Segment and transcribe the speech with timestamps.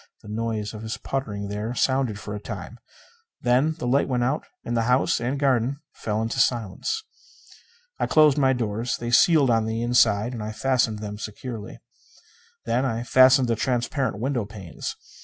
[0.23, 2.79] The noise of his puttering there sounded for a time.
[3.41, 7.03] Then the light went out and the house and garden fell into silence.
[7.99, 8.97] I closed my doors.
[8.97, 11.77] They sealed on the inside, and I fastened them securely.
[12.65, 14.95] Then I fastened the transparent window panes.